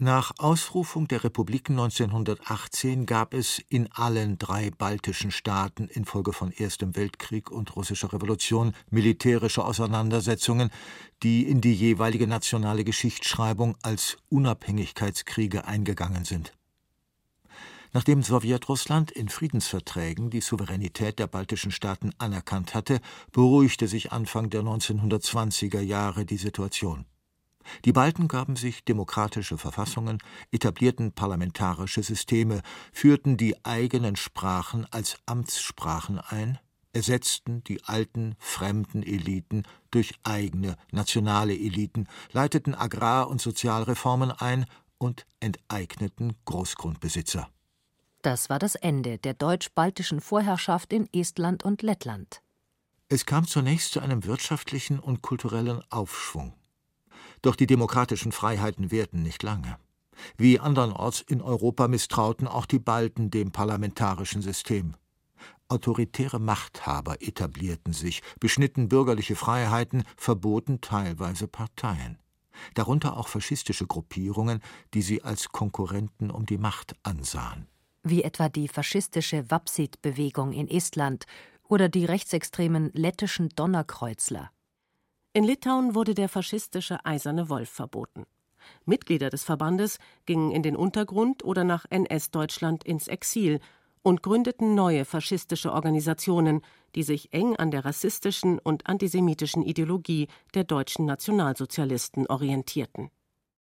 Nach 0.00 0.30
Ausrufung 0.38 1.08
der 1.08 1.24
Republiken 1.24 1.72
1918 1.72 3.04
gab 3.04 3.34
es 3.34 3.60
in 3.68 3.90
allen 3.90 4.38
drei 4.38 4.70
baltischen 4.70 5.32
Staaten 5.32 5.88
infolge 5.88 6.32
von 6.32 6.52
Erstem 6.52 6.94
Weltkrieg 6.94 7.50
und 7.50 7.74
russischer 7.74 8.12
Revolution 8.12 8.74
militärische 8.90 9.64
Auseinandersetzungen, 9.64 10.70
die 11.24 11.48
in 11.48 11.60
die 11.60 11.74
jeweilige 11.74 12.28
nationale 12.28 12.84
Geschichtsschreibung 12.84 13.76
als 13.82 14.18
Unabhängigkeitskriege 14.28 15.64
eingegangen 15.64 16.24
sind. 16.24 16.52
Nachdem 17.92 18.22
Sowjetrussland 18.22 19.10
in 19.10 19.28
Friedensverträgen 19.28 20.30
die 20.30 20.42
Souveränität 20.42 21.18
der 21.18 21.26
baltischen 21.26 21.72
Staaten 21.72 22.12
anerkannt 22.18 22.72
hatte, 22.72 23.00
beruhigte 23.32 23.88
sich 23.88 24.12
Anfang 24.12 24.48
der 24.48 24.62
1920er 24.62 25.80
Jahre 25.80 26.24
die 26.24 26.36
Situation. 26.36 27.04
Die 27.84 27.92
Balten 27.92 28.28
gaben 28.28 28.56
sich 28.56 28.84
demokratische 28.84 29.58
Verfassungen, 29.58 30.18
etablierten 30.50 31.12
parlamentarische 31.12 32.02
Systeme, 32.02 32.62
führten 32.92 33.36
die 33.36 33.64
eigenen 33.64 34.16
Sprachen 34.16 34.86
als 34.90 35.18
Amtssprachen 35.26 36.18
ein, 36.18 36.58
ersetzten 36.92 37.62
die 37.64 37.84
alten 37.84 38.34
fremden 38.38 39.02
Eliten 39.02 39.62
durch 39.90 40.14
eigene 40.24 40.76
nationale 40.90 41.54
Eliten, 41.54 42.08
leiteten 42.32 42.74
Agrar- 42.74 43.28
und 43.28 43.40
Sozialreformen 43.40 44.32
ein 44.32 44.66
und 44.98 45.26
enteigneten 45.40 46.34
Großgrundbesitzer. 46.44 47.48
Das 48.22 48.50
war 48.50 48.58
das 48.58 48.74
Ende 48.74 49.18
der 49.18 49.34
deutsch-baltischen 49.34 50.20
Vorherrschaft 50.20 50.92
in 50.92 51.08
Estland 51.12 51.64
und 51.64 51.82
Lettland. 51.82 52.42
Es 53.08 53.24
kam 53.24 53.46
zunächst 53.46 53.92
zu 53.92 54.00
einem 54.00 54.24
wirtschaftlichen 54.24 54.98
und 54.98 55.22
kulturellen 55.22 55.82
Aufschwung. 55.90 56.52
Doch 57.42 57.56
die 57.56 57.66
demokratischen 57.66 58.32
Freiheiten 58.32 58.90
währten 58.90 59.22
nicht 59.22 59.42
lange. 59.42 59.78
Wie 60.36 60.58
andernorts 60.58 61.20
in 61.20 61.40
Europa 61.40 61.88
misstrauten 61.88 62.48
auch 62.48 62.66
die 62.66 62.78
Balten 62.78 63.30
dem 63.30 63.52
parlamentarischen 63.52 64.42
System. 64.42 64.94
Autoritäre 65.68 66.38
Machthaber 66.38 67.20
etablierten 67.20 67.92
sich, 67.92 68.22
beschnitten 68.40 68.88
bürgerliche 68.88 69.36
Freiheiten, 69.36 70.04
verboten 70.16 70.80
teilweise 70.80 71.46
Parteien. 71.46 72.18
Darunter 72.74 73.16
auch 73.16 73.28
faschistische 73.28 73.86
Gruppierungen, 73.86 74.60
die 74.94 75.02
sie 75.02 75.22
als 75.22 75.50
Konkurrenten 75.50 76.30
um 76.30 76.46
die 76.46 76.58
Macht 76.58 76.96
ansahen. 77.02 77.68
Wie 78.02 78.22
etwa 78.22 78.48
die 78.48 78.68
faschistische 78.68 79.50
Wapsit-Bewegung 79.50 80.52
in 80.52 80.68
Estland 80.68 81.26
oder 81.68 81.88
die 81.88 82.06
rechtsextremen 82.06 82.90
lettischen 82.94 83.50
Donnerkreuzler. 83.50 84.50
In 85.32 85.44
Litauen 85.44 85.94
wurde 85.94 86.14
der 86.14 86.28
faschistische 86.28 87.04
Eiserne 87.04 87.48
Wolf 87.48 87.68
verboten. 87.68 88.24
Mitglieder 88.84 89.30
des 89.30 89.44
Verbandes 89.44 89.98
gingen 90.26 90.50
in 90.50 90.62
den 90.62 90.76
Untergrund 90.76 91.44
oder 91.44 91.64
nach 91.64 91.84
NS-Deutschland 91.90 92.84
ins 92.84 93.08
Exil 93.08 93.60
und 94.02 94.22
gründeten 94.22 94.74
neue 94.74 95.04
faschistische 95.04 95.72
Organisationen, 95.72 96.62
die 96.94 97.02
sich 97.02 97.32
eng 97.32 97.56
an 97.56 97.70
der 97.70 97.84
rassistischen 97.84 98.58
und 98.58 98.86
antisemitischen 98.86 99.62
Ideologie 99.62 100.28
der 100.54 100.64
deutschen 100.64 101.04
Nationalsozialisten 101.04 102.26
orientierten. 102.26 103.10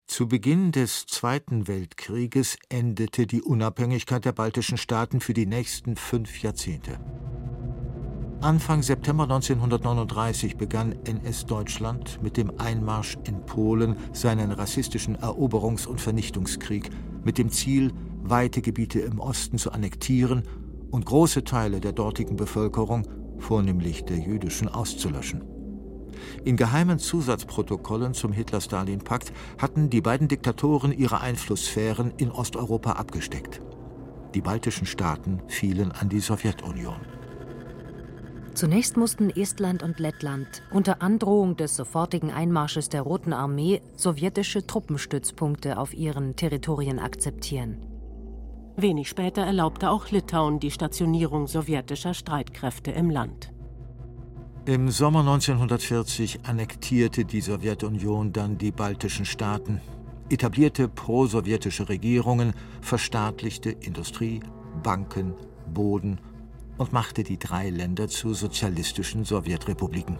Zu 0.07 0.27
Beginn 0.27 0.71
des 0.71 1.05
Zweiten 1.05 1.67
Weltkrieges 1.67 2.57
endete 2.69 3.25
die 3.25 3.41
Unabhängigkeit 3.41 4.25
der 4.25 4.33
baltischen 4.33 4.77
Staaten 4.77 5.21
für 5.21 5.33
die 5.33 5.45
nächsten 5.45 5.95
fünf 5.95 6.41
Jahrzehnte. 6.41 6.99
Anfang 8.43 8.83
September 8.83 9.23
1939 9.23 10.57
begann 10.57 10.93
NS-Deutschland 11.05 12.21
mit 12.21 12.35
dem 12.35 12.51
Einmarsch 12.59 13.17
in 13.23 13.45
Polen 13.45 13.95
seinen 14.11 14.51
rassistischen 14.51 15.15
Eroberungs- 15.15 15.87
und 15.87 16.01
Vernichtungskrieg 16.01 16.89
mit 17.23 17.37
dem 17.37 17.49
Ziel, 17.51 17.93
weite 18.21 18.61
Gebiete 18.61 18.99
im 18.99 19.21
Osten 19.21 19.57
zu 19.57 19.71
annektieren 19.71 20.43
und 20.91 21.05
große 21.05 21.45
Teile 21.45 21.79
der 21.79 21.93
dortigen 21.93 22.35
Bevölkerung, 22.35 23.07
vornehmlich 23.39 24.03
der 24.03 24.17
jüdischen, 24.17 24.67
auszulöschen. 24.67 25.45
In 26.43 26.57
geheimen 26.57 26.99
Zusatzprotokollen 26.99 28.13
zum 28.13 28.33
Hitler-Stalin-Pakt 28.33 29.31
hatten 29.57 29.89
die 29.89 30.01
beiden 30.01 30.27
Diktatoren 30.27 30.91
ihre 30.91 31.21
Einflusssphären 31.21 32.11
in 32.17 32.29
Osteuropa 32.29 32.91
abgesteckt. 32.91 33.61
Die 34.35 34.41
baltischen 34.41 34.85
Staaten 34.85 35.41
fielen 35.47 35.93
an 35.93 36.09
die 36.09 36.19
Sowjetunion. 36.19 37.22
Zunächst 38.53 38.97
mussten 38.97 39.31
Estland 39.31 39.81
und 39.81 39.99
Lettland 39.99 40.61
unter 40.69 41.01
Androhung 41.01 41.57
des 41.57 41.75
sofortigen 41.75 42.29
Einmarsches 42.31 42.87
der 42.87 43.01
Roten 43.01 43.33
Armee 43.33 43.81
sowjetische 43.95 44.67
Truppenstützpunkte 44.67 45.79
auf 45.79 45.93
ihren 45.95 46.35
Territorien 46.35 46.99
akzeptieren. 46.99 47.77
Wenig 48.75 49.09
später 49.09 49.41
erlaubte 49.41 49.89
auch 49.89 50.09
Litauen 50.11 50.59
die 50.59 50.69
Stationierung 50.69 51.47
sowjetischer 51.47 52.13
Streitkräfte 52.13 52.91
im 52.91 53.09
Land. 53.09 53.51
Im 54.65 54.89
Sommer 54.89 55.19
1940 55.21 56.45
annektierte 56.45 57.25
die 57.25 57.41
Sowjetunion 57.41 58.33
dann 58.33 58.57
die 58.59 58.71
baltischen 58.71 59.25
Staaten, 59.25 59.81
etablierte 60.29 60.87
pro-sowjetische 60.87 61.89
Regierungen, 61.89 62.53
verstaatlichte 62.81 63.71
Industrie, 63.71 64.41
Banken, 64.83 65.33
Boden 65.73 66.19
und 66.77 66.93
machte 66.93 67.23
die 67.23 67.37
drei 67.37 67.69
Länder 67.69 68.07
zu 68.07 68.33
sozialistischen 68.33 69.25
Sowjetrepubliken. 69.25 70.17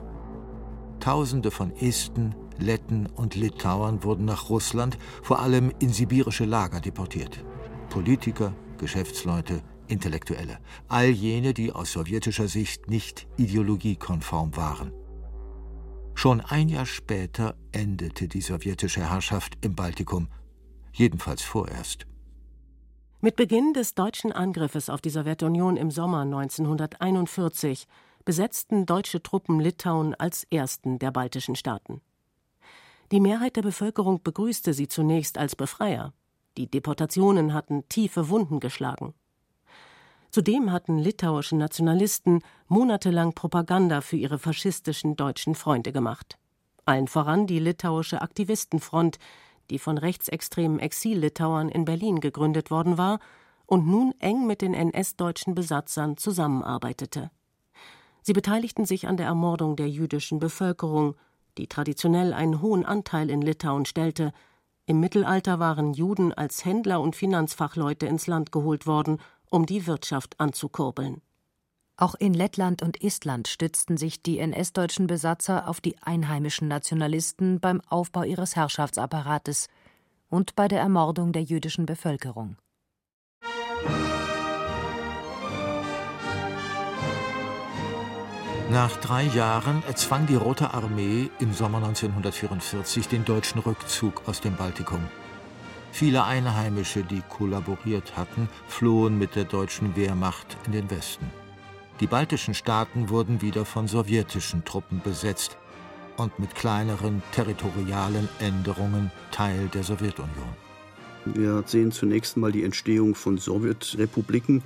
Tausende 0.99 1.51
von 1.51 1.75
Esten, 1.75 2.35
Letten 2.59 3.07
und 3.07 3.35
Litauern 3.35 4.03
wurden 4.03 4.25
nach 4.25 4.49
Russland, 4.49 4.97
vor 5.21 5.39
allem 5.39 5.71
in 5.79 5.89
sibirische 5.89 6.45
Lager 6.45 6.79
deportiert. 6.79 7.43
Politiker, 7.89 8.53
Geschäftsleute, 8.77 9.61
Intellektuelle, 9.87 10.59
all 10.87 11.09
jene, 11.09 11.53
die 11.53 11.71
aus 11.71 11.91
sowjetischer 11.91 12.47
Sicht 12.47 12.89
nicht 12.89 13.27
ideologiekonform 13.37 14.55
waren. 14.55 14.93
Schon 16.15 16.41
ein 16.41 16.69
Jahr 16.69 16.85
später 16.85 17.55
endete 17.71 18.27
die 18.27 18.41
sowjetische 18.41 19.09
Herrschaft 19.09 19.57
im 19.61 19.75
Baltikum, 19.75 20.29
jedenfalls 20.93 21.41
vorerst. 21.41 22.05
Mit 23.25 23.37
Beginn 23.37 23.71
des 23.71 23.95
deutschen 23.95 24.33
Angriffes 24.33 24.89
auf 24.89 24.99
die 24.99 25.09
Sowjetunion 25.09 25.77
im 25.77 25.91
Sommer 25.91 26.23
1941 26.23 27.87
besetzten 28.25 28.85
deutsche 28.85 29.23
Truppen 29.23 29.61
Litauen 29.61 30.13
als 30.13 30.45
ersten 30.51 30.99
der 30.99 31.11
baltischen 31.11 31.55
Staaten. 31.55 32.01
Die 33.13 33.21
Mehrheit 33.21 33.55
der 33.55 33.61
Bevölkerung 33.61 34.21
begrüßte 34.21 34.73
sie 34.73 34.89
zunächst 34.89 35.37
als 35.37 35.55
Befreier. 35.55 36.11
Die 36.57 36.69
Deportationen 36.69 37.53
hatten 37.53 37.87
tiefe 37.87 38.27
Wunden 38.27 38.59
geschlagen. 38.59 39.13
Zudem 40.29 40.73
hatten 40.73 40.97
litauische 40.99 41.55
Nationalisten 41.55 42.41
monatelang 42.67 43.31
Propaganda 43.31 44.01
für 44.01 44.17
ihre 44.17 44.37
faschistischen 44.37 45.15
deutschen 45.15 45.55
Freunde 45.55 45.93
gemacht. 45.93 46.37
Allen 46.83 47.07
voran 47.07 47.47
die 47.47 47.59
litauische 47.59 48.21
Aktivistenfront, 48.21 49.17
die 49.69 49.79
von 49.79 49.97
rechtsextremen 49.97 50.79
Exil-Litauern 50.79 51.69
in 51.69 51.85
Berlin 51.85 52.19
gegründet 52.19 52.71
worden 52.71 52.97
war 52.97 53.19
und 53.65 53.87
nun 53.87 54.13
eng 54.19 54.45
mit 54.45 54.61
den 54.61 54.73
NS-deutschen 54.73 55.55
Besatzern 55.55 56.17
zusammenarbeitete. 56.17 57.31
Sie 58.21 58.33
beteiligten 58.33 58.85
sich 58.85 59.07
an 59.07 59.17
der 59.17 59.25
Ermordung 59.25 59.75
der 59.75 59.89
jüdischen 59.89 60.39
Bevölkerung, 60.39 61.15
die 61.57 61.67
traditionell 61.67 62.33
einen 62.33 62.61
hohen 62.61 62.85
Anteil 62.85 63.29
in 63.29 63.41
Litauen 63.41 63.85
stellte. 63.85 64.31
Im 64.85 64.99
Mittelalter 64.99 65.59
waren 65.59 65.93
Juden 65.93 66.33
als 66.33 66.65
Händler 66.65 67.01
und 67.01 67.15
Finanzfachleute 67.15 68.05
ins 68.05 68.27
Land 68.27 68.51
geholt 68.51 68.87
worden, 68.87 69.19
um 69.49 69.65
die 69.65 69.87
Wirtschaft 69.87 70.39
anzukurbeln. 70.39 71.21
Auch 71.95 72.15
in 72.15 72.33
Lettland 72.33 72.81
und 72.81 73.03
Estland 73.03 73.47
stützten 73.47 73.97
sich 73.97 74.23
die 74.23 74.39
NS-deutschen 74.39 75.05
Besatzer 75.05 75.67
auf 75.67 75.79
die 75.79 75.95
einheimischen 76.01 76.67
Nationalisten 76.67 77.59
beim 77.59 77.81
Aufbau 77.81 78.23
ihres 78.23 78.55
Herrschaftsapparates 78.55 79.67
und 80.29 80.55
bei 80.55 80.67
der 80.67 80.79
Ermordung 80.79 81.33
der 81.33 81.43
jüdischen 81.43 81.85
Bevölkerung. 81.85 82.57
Nach 88.71 88.97
drei 88.97 89.25
Jahren 89.25 89.83
erzwang 89.87 90.25
die 90.25 90.35
Rote 90.35 90.73
Armee 90.73 91.29
im 91.39 91.53
Sommer 91.53 91.77
1944 91.77 93.07
den 93.07 93.23
deutschen 93.23 93.59
Rückzug 93.59 94.23
aus 94.27 94.41
dem 94.41 94.55
Baltikum. 94.55 95.07
Viele 95.91 96.23
Einheimische, 96.23 97.03
die 97.03 97.21
kollaboriert 97.29 98.17
hatten, 98.17 98.49
flohen 98.67 99.19
mit 99.19 99.35
der 99.35 99.43
deutschen 99.43 99.95
Wehrmacht 99.95 100.57
in 100.65 100.71
den 100.71 100.89
Westen. 100.89 101.42
Die 101.99 102.07
baltischen 102.07 102.53
Staaten 102.53 103.09
wurden 103.09 103.41
wieder 103.41 103.65
von 103.65 103.87
sowjetischen 103.87 104.65
Truppen 104.65 105.01
besetzt 105.03 105.57
und 106.17 106.37
mit 106.39 106.55
kleineren 106.55 107.21
territorialen 107.33 108.27
Änderungen 108.39 109.11
Teil 109.31 109.69
der 109.73 109.83
Sowjetunion. 109.83 110.55
Wir 111.25 111.63
sehen 111.65 111.91
zunächst 111.91 112.35
mal 112.35 112.51
die 112.51 112.63
Entstehung 112.63 113.15
von 113.15 113.37
Sowjetrepubliken. 113.37 114.63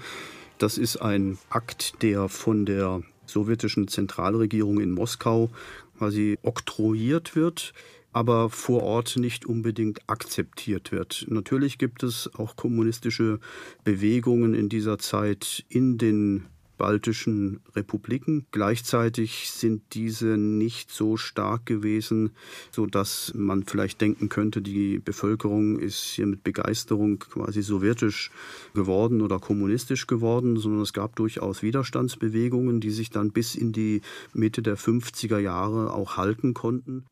Das 0.58 0.78
ist 0.78 0.98
ein 0.98 1.38
Akt, 1.50 2.02
der 2.02 2.30
von 2.30 2.66
der 2.66 3.02
sowjetischen 3.26 3.88
Zentralregierung 3.88 4.80
in 4.80 4.92
Moskau 4.92 5.50
quasi 5.98 6.40
oktroyiert 6.44 7.36
wird 7.36 7.74
aber 8.18 8.50
vor 8.50 8.82
Ort 8.82 9.18
nicht 9.18 9.46
unbedingt 9.46 10.00
akzeptiert 10.08 10.92
wird. 10.92 11.28
Natürlich 11.30 11.78
gibt 11.78 12.02
es 12.02 12.28
auch 12.36 12.56
kommunistische 12.56 13.40
Bewegungen 13.84 14.56
in 14.56 14.70
dieser 14.70 14.98
Zeit 14.98 15.64
in 15.70 16.00
den 16.00 16.48
baltischen 16.78 17.60
Republiken. 17.76 18.46
Gleichzeitig 18.52 19.52
sind 19.52 19.82
diese 19.94 20.38
nicht 20.38 20.92
so 20.92 21.18
stark 21.18 21.66
gewesen, 21.66 22.32
so 22.72 22.86
dass 22.86 23.34
man 23.36 23.64
vielleicht 23.64 24.02
denken 24.02 24.30
könnte, 24.30 24.62
die 24.62 25.00
Bevölkerung 25.00 25.80
ist 25.80 26.02
hier 26.02 26.28
mit 26.28 26.44
Begeisterung 26.44 27.20
quasi 27.20 27.62
sowjetisch 27.62 28.32
geworden 28.74 29.22
oder 29.22 29.40
kommunistisch 29.40 30.08
geworden, 30.08 30.58
sondern 30.58 30.82
es 30.82 30.94
gab 30.94 31.16
durchaus 31.16 31.62
Widerstandsbewegungen, 31.64 32.80
die 32.80 32.92
sich 32.92 33.10
dann 33.10 33.32
bis 33.32 33.56
in 33.56 33.72
die 33.72 34.02
Mitte 34.34 34.62
der 34.62 34.78
50er 34.78 35.40
Jahre 35.40 35.94
auch 35.94 36.18
halten 36.18 36.54
konnten. 36.54 37.06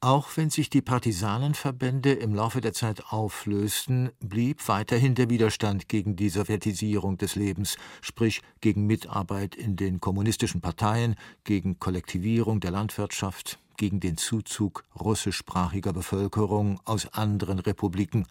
Auch 0.00 0.28
wenn 0.36 0.48
sich 0.48 0.70
die 0.70 0.80
Partisanenverbände 0.80 2.12
im 2.12 2.32
Laufe 2.32 2.60
der 2.60 2.72
Zeit 2.72 3.12
auflösten, 3.12 4.10
blieb 4.20 4.68
weiterhin 4.68 5.16
der 5.16 5.28
Widerstand 5.28 5.88
gegen 5.88 6.14
die 6.14 6.28
Sowjetisierung 6.28 7.18
des 7.18 7.34
Lebens, 7.34 7.76
sprich 8.00 8.42
gegen 8.60 8.86
Mitarbeit 8.86 9.56
in 9.56 9.74
den 9.74 10.00
kommunistischen 10.00 10.60
Parteien, 10.60 11.16
gegen 11.42 11.80
Kollektivierung 11.80 12.60
der 12.60 12.70
Landwirtschaft, 12.70 13.58
gegen 13.76 13.98
den 13.98 14.16
Zuzug 14.16 14.84
russischsprachiger 14.98 15.92
Bevölkerung 15.92 16.80
aus 16.84 17.12
anderen 17.12 17.58
Republiken 17.58 18.24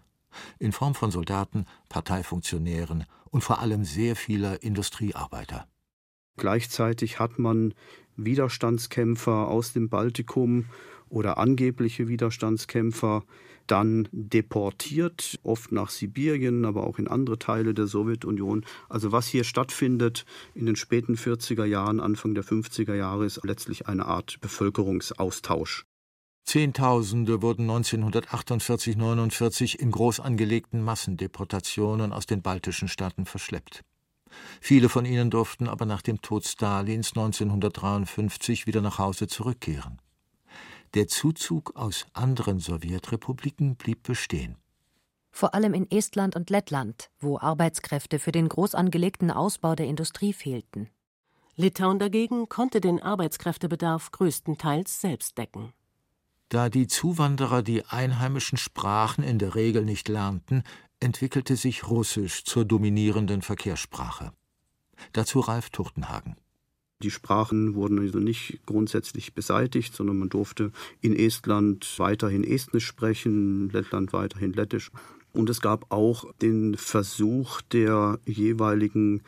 in 0.58 0.72
Form 0.72 0.94
von 0.94 1.10
Soldaten, 1.10 1.66
Parteifunktionären 1.90 3.04
und 3.30 3.44
vor 3.44 3.60
allem 3.60 3.84
sehr 3.84 4.16
vieler 4.16 4.62
Industriearbeiter. 4.62 5.66
Gleichzeitig 6.38 7.18
hat 7.18 7.38
man 7.38 7.74
Widerstandskämpfer 8.16 9.48
aus 9.48 9.74
dem 9.74 9.90
Baltikum 9.90 10.66
oder 11.10 11.38
angebliche 11.38 12.08
Widerstandskämpfer 12.08 13.24
dann 13.66 14.08
deportiert, 14.12 15.38
oft 15.42 15.72
nach 15.72 15.90
Sibirien, 15.90 16.64
aber 16.64 16.84
auch 16.84 16.98
in 16.98 17.06
andere 17.06 17.38
Teile 17.38 17.74
der 17.74 17.86
Sowjetunion. 17.86 18.64
Also 18.88 19.12
was 19.12 19.26
hier 19.26 19.44
stattfindet 19.44 20.24
in 20.54 20.66
den 20.66 20.76
späten 20.76 21.16
40er 21.16 21.64
Jahren, 21.64 22.00
Anfang 22.00 22.34
der 22.34 22.44
50er 22.44 22.94
Jahre, 22.94 23.26
ist 23.26 23.44
letztlich 23.44 23.86
eine 23.86 24.06
Art 24.06 24.40
Bevölkerungsaustausch. 24.40 25.84
Zehntausende 26.44 27.42
wurden 27.42 27.70
1948-49 27.70 29.78
in 29.78 29.90
groß 29.90 30.20
angelegten 30.20 30.82
Massendeportationen 30.82 32.14
aus 32.14 32.24
den 32.24 32.40
baltischen 32.40 32.88
Staaten 32.88 33.26
verschleppt. 33.26 33.84
Viele 34.60 34.88
von 34.88 35.04
ihnen 35.04 35.30
durften 35.30 35.68
aber 35.68 35.84
nach 35.84 36.00
dem 36.00 36.22
Tod 36.22 36.46
Stalins 36.46 37.10
1953 37.10 38.66
wieder 38.66 38.80
nach 38.80 38.98
Hause 38.98 39.26
zurückkehren. 39.26 40.00
Der 40.94 41.08
Zuzug 41.08 41.76
aus 41.76 42.06
anderen 42.14 42.60
Sowjetrepubliken 42.60 43.76
blieb 43.76 44.04
bestehen. 44.04 44.56
Vor 45.30 45.54
allem 45.54 45.74
in 45.74 45.90
Estland 45.90 46.34
und 46.34 46.50
Lettland, 46.50 47.10
wo 47.20 47.38
Arbeitskräfte 47.38 48.18
für 48.18 48.32
den 48.32 48.48
groß 48.48 48.74
angelegten 48.74 49.30
Ausbau 49.30 49.74
der 49.74 49.86
Industrie 49.86 50.32
fehlten. 50.32 50.88
Litauen 51.56 51.98
dagegen 51.98 52.48
konnte 52.48 52.80
den 52.80 53.02
Arbeitskräftebedarf 53.02 54.10
größtenteils 54.12 55.00
selbst 55.00 55.36
decken. 55.36 55.72
Da 56.48 56.70
die 56.70 56.86
Zuwanderer 56.86 57.62
die 57.62 57.84
einheimischen 57.84 58.56
Sprachen 58.56 59.22
in 59.22 59.38
der 59.38 59.54
Regel 59.54 59.84
nicht 59.84 60.08
lernten, 60.08 60.62
entwickelte 61.00 61.56
sich 61.56 61.88
Russisch 61.88 62.44
zur 62.44 62.64
dominierenden 62.64 63.42
Verkehrssprache. 63.42 64.32
Dazu 65.12 65.40
Ralf 65.40 65.70
Turtenhagen. 65.70 66.36
Die 67.02 67.12
Sprachen 67.12 67.76
wurden 67.76 68.00
also 68.00 68.18
nicht 68.18 68.58
grundsätzlich 68.66 69.32
beseitigt, 69.32 69.94
sondern 69.94 70.18
man 70.18 70.30
durfte 70.30 70.72
in 71.00 71.14
Estland 71.14 71.94
weiterhin 71.98 72.42
Estnisch 72.42 72.86
sprechen, 72.86 73.70
Lettland 73.70 74.12
weiterhin 74.12 74.52
Lettisch. 74.52 74.90
Und 75.32 75.48
es 75.48 75.60
gab 75.60 75.92
auch 75.92 76.32
den 76.42 76.76
Versuch 76.76 77.60
der 77.60 78.18
jeweiligen 78.26 79.22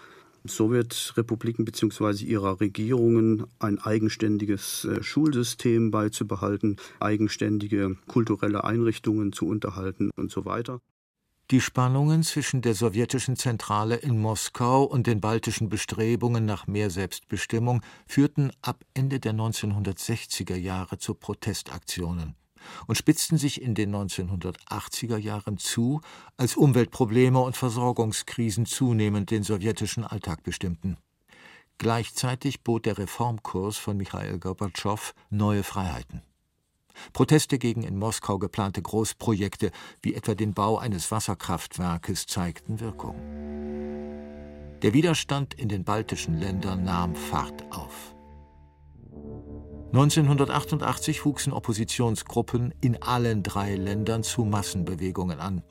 Sowjetrepubliken 0.44 1.64
bzw. 1.64 2.24
ihrer 2.24 2.60
Regierungen 2.60 3.44
ein 3.60 3.78
eigenständiges 3.78 4.86
äh, 4.86 5.02
Schulsystem 5.02 5.92
beizubehalten, 5.92 6.76
eigenständige 6.98 7.96
kulturelle 8.08 8.64
Einrichtungen 8.64 9.32
zu 9.32 9.46
unterhalten 9.46 10.10
und 10.16 10.32
so 10.32 10.44
weiter. 10.44 10.80
Die 11.50 11.60
Spannungen 11.60 12.22
zwischen 12.22 12.62
der 12.62 12.74
sowjetischen 12.74 13.34
Zentrale 13.34 13.96
in 13.96 14.20
Moskau 14.20 14.84
und 14.84 15.08
den 15.08 15.20
baltischen 15.20 15.68
Bestrebungen 15.68 16.44
nach 16.44 16.68
mehr 16.68 16.90
Selbstbestimmung 16.90 17.82
führten 18.06 18.52
ab 18.62 18.84
Ende 18.94 19.18
der 19.18 19.32
1960er 19.32 20.54
Jahre 20.54 20.98
zu 20.98 21.14
Protestaktionen 21.14 22.36
und 22.86 22.94
spitzten 22.94 23.36
sich 23.36 23.60
in 23.60 23.74
den 23.74 23.92
1980er 23.92 25.16
Jahren 25.16 25.58
zu, 25.58 26.02
als 26.36 26.56
Umweltprobleme 26.56 27.40
und 27.40 27.56
Versorgungskrisen 27.56 28.64
zunehmend 28.64 29.32
den 29.32 29.42
sowjetischen 29.42 30.04
Alltag 30.04 30.44
bestimmten. 30.44 30.98
Gleichzeitig 31.78 32.62
bot 32.62 32.86
der 32.86 32.96
Reformkurs 32.96 33.76
von 33.76 33.96
Michail 33.96 34.38
Gorbatschow 34.38 35.14
neue 35.30 35.64
Freiheiten. 35.64 36.22
Proteste 37.12 37.58
gegen 37.58 37.82
in 37.82 37.98
Moskau 37.98 38.38
geplante 38.38 38.82
Großprojekte, 38.82 39.70
wie 40.02 40.14
etwa 40.14 40.34
den 40.34 40.54
Bau 40.54 40.78
eines 40.78 41.10
Wasserkraftwerkes, 41.10 42.26
zeigten 42.26 42.80
Wirkung. 42.80 43.16
Der 44.82 44.94
Widerstand 44.94 45.54
in 45.54 45.68
den 45.68 45.84
baltischen 45.84 46.38
Ländern 46.38 46.84
nahm 46.84 47.14
Fahrt 47.14 47.64
auf. 47.70 48.14
1988 49.92 51.24
wuchsen 51.24 51.52
Oppositionsgruppen 51.52 52.72
in 52.80 53.02
allen 53.02 53.42
drei 53.42 53.74
Ländern 53.74 54.22
zu 54.22 54.44
Massenbewegungen 54.44 55.40
an. 55.40 55.62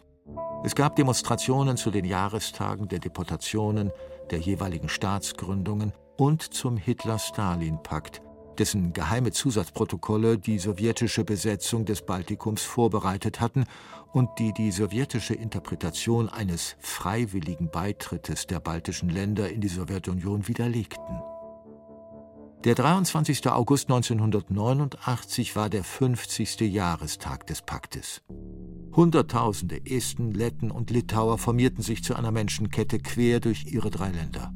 Es 0.65 0.75
gab 0.75 0.97
Demonstrationen 0.97 1.77
zu 1.77 1.89
den 1.89 2.03
Jahrestagen 2.03 2.89
der 2.89 2.99
Deportationen, 2.99 3.91
der 4.29 4.39
jeweiligen 4.39 4.89
Staatsgründungen 4.89 5.93
und 6.17 6.41
zum 6.41 6.75
Hitler-Stalin-Pakt, 6.75 8.21
dessen 8.59 8.93
geheime 8.93 9.31
Zusatzprotokolle 9.31 10.37
die 10.37 10.59
sowjetische 10.59 11.23
Besetzung 11.23 11.85
des 11.85 12.05
Baltikums 12.05 12.63
vorbereitet 12.63 13.39
hatten 13.39 13.65
und 14.11 14.29
die 14.37 14.53
die 14.53 14.71
sowjetische 14.71 15.33
Interpretation 15.33 16.29
eines 16.29 16.75
freiwilligen 16.79 17.69
Beitrittes 17.71 18.47
der 18.47 18.59
baltischen 18.59 19.09
Länder 19.09 19.49
in 19.49 19.61
die 19.61 19.67
Sowjetunion 19.67 20.47
widerlegten. 20.47 21.21
Der 22.65 22.75
23. 22.75 23.47
August 23.47 23.89
1989 23.89 25.55
war 25.55 25.69
der 25.69 25.85
50. 25.85 26.59
Jahrestag 26.59 27.47
des 27.47 27.61
Paktes. 27.61 28.21
Hunderttausende 28.93 29.85
Esten, 29.85 30.31
Letten 30.31 30.69
und 30.69 30.89
Litauer 30.89 31.37
formierten 31.37 31.83
sich 31.83 32.03
zu 32.03 32.15
einer 32.15 32.31
Menschenkette 32.31 32.99
quer 32.99 33.39
durch 33.39 33.65
ihre 33.67 33.91
drei 33.91 34.09
Länder. 34.09 34.51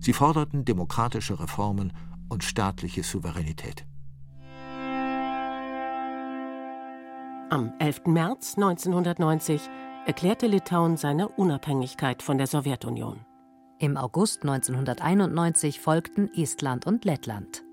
Sie 0.00 0.14
forderten 0.14 0.64
demokratische 0.64 1.38
Reformen 1.38 1.92
und 2.28 2.44
staatliche 2.44 3.02
Souveränität. 3.02 3.86
Am 7.50 7.72
11. 7.78 8.06
März 8.06 8.54
1990 8.56 9.60
erklärte 10.06 10.46
Litauen 10.46 10.96
seine 10.96 11.28
Unabhängigkeit 11.28 12.22
von 12.22 12.36
der 12.38 12.46
Sowjetunion. 12.46 13.24
Im 13.78 13.96
August 13.96 14.42
1991 14.42 15.80
folgten 15.80 16.30
Estland 16.34 16.86
und 16.86 17.04
Lettland. 17.04 17.64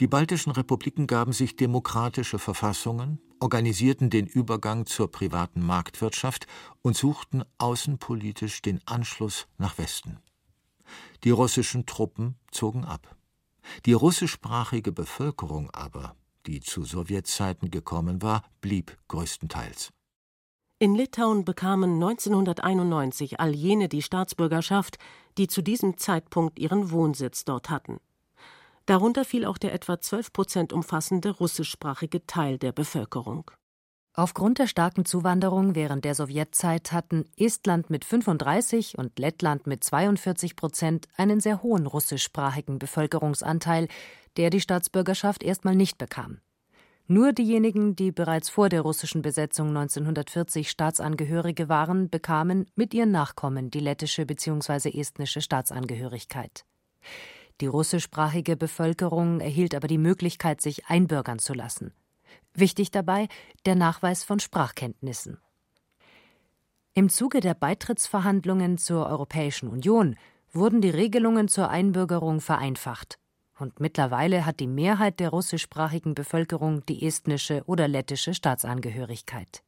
Die 0.00 0.06
baltischen 0.06 0.52
Republiken 0.52 1.06
gaben 1.06 1.32
sich 1.32 1.56
demokratische 1.56 2.38
Verfassungen, 2.38 3.20
organisierten 3.40 4.10
den 4.10 4.26
Übergang 4.26 4.86
zur 4.86 5.10
privaten 5.10 5.64
Marktwirtschaft 5.64 6.46
und 6.82 6.96
suchten 6.96 7.44
außenpolitisch 7.58 8.62
den 8.62 8.80
Anschluss 8.86 9.48
nach 9.58 9.78
Westen. 9.78 10.18
Die 11.24 11.30
russischen 11.30 11.86
Truppen 11.86 12.36
zogen 12.50 12.84
ab. 12.84 13.16
Die 13.86 13.92
russischsprachige 13.92 14.92
Bevölkerung 14.92 15.70
aber, 15.70 16.16
die 16.46 16.60
zu 16.60 16.84
Sowjetzeiten 16.84 17.70
gekommen 17.70 18.22
war, 18.22 18.42
blieb 18.60 18.96
größtenteils. 19.08 19.90
In 20.78 20.96
Litauen 20.96 21.44
bekamen 21.44 21.94
1991 21.94 23.38
all 23.38 23.54
jene 23.54 23.88
die 23.88 24.02
Staatsbürgerschaft, 24.02 24.98
die 25.38 25.46
zu 25.46 25.62
diesem 25.62 25.96
Zeitpunkt 25.96 26.58
ihren 26.58 26.90
Wohnsitz 26.90 27.44
dort 27.44 27.70
hatten. 27.70 28.00
Darunter 28.86 29.24
fiel 29.24 29.44
auch 29.44 29.58
der 29.58 29.72
etwa 29.74 30.00
12 30.00 30.32
Prozent 30.32 30.72
umfassende 30.72 31.30
russischsprachige 31.30 32.26
Teil 32.26 32.58
der 32.58 32.72
Bevölkerung. 32.72 33.50
Aufgrund 34.14 34.58
der 34.58 34.66
starken 34.66 35.06
Zuwanderung 35.06 35.74
während 35.74 36.04
der 36.04 36.14
Sowjetzeit 36.14 36.92
hatten 36.92 37.24
Estland 37.38 37.88
mit 37.88 38.04
35 38.04 38.98
und 38.98 39.18
Lettland 39.18 39.66
mit 39.66 39.82
42 39.82 40.54
Prozent 40.54 41.08
einen 41.16 41.40
sehr 41.40 41.62
hohen 41.62 41.86
russischsprachigen 41.86 42.78
Bevölkerungsanteil, 42.78 43.88
der 44.36 44.50
die 44.50 44.60
Staatsbürgerschaft 44.60 45.42
erstmal 45.42 45.76
nicht 45.76 45.96
bekam. 45.96 46.40
Nur 47.06 47.32
diejenigen, 47.32 47.96
die 47.96 48.12
bereits 48.12 48.50
vor 48.50 48.68
der 48.68 48.82
russischen 48.82 49.22
Besetzung 49.22 49.68
1940 49.68 50.68
Staatsangehörige 50.68 51.70
waren, 51.70 52.10
bekamen 52.10 52.66
mit 52.74 52.92
ihren 52.92 53.12
Nachkommen 53.12 53.70
die 53.70 53.80
lettische 53.80 54.26
bzw. 54.26 54.90
estnische 54.90 55.40
Staatsangehörigkeit. 55.40 56.64
Die 57.62 57.66
russischsprachige 57.66 58.56
Bevölkerung 58.58 59.40
erhielt 59.40 59.74
aber 59.74 59.88
die 59.88 59.98
Möglichkeit, 59.98 60.60
sich 60.60 60.86
einbürgern 60.86 61.38
zu 61.38 61.54
lassen. 61.54 61.92
Wichtig 62.54 62.90
dabei 62.90 63.28
der 63.64 63.74
Nachweis 63.74 64.24
von 64.24 64.40
Sprachkenntnissen. 64.40 65.38
Im 66.94 67.08
Zuge 67.08 67.40
der 67.40 67.54
Beitrittsverhandlungen 67.54 68.76
zur 68.76 69.06
Europäischen 69.06 69.68
Union 69.68 70.16
wurden 70.52 70.82
die 70.82 70.90
Regelungen 70.90 71.48
zur 71.48 71.70
Einbürgerung 71.70 72.40
vereinfacht 72.40 73.18
und 73.58 73.80
mittlerweile 73.80 74.44
hat 74.44 74.60
die 74.60 74.66
Mehrheit 74.66 75.20
der 75.20 75.30
russischsprachigen 75.30 76.14
Bevölkerung 76.14 76.84
die 76.86 77.06
estnische 77.06 77.62
oder 77.66 77.88
lettische 77.88 78.34
Staatsangehörigkeit. 78.34 79.62